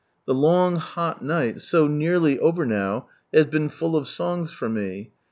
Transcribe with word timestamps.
Tlie 0.27 0.33
long 0.33 0.77
hot 0.77 1.21
night, 1.21 1.59
so 1.59 1.85
nearly 1.87 2.39
over 2.39 2.65
now, 2.65 3.07
has 3.31 3.45
been 3.45 3.69
full 3.69 3.95
of 3.95 4.07
songs 4.07 4.51
for 4.51 4.67
me. 4.67 5.11